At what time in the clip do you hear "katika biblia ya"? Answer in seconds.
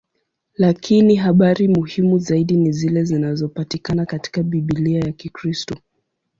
4.05-5.11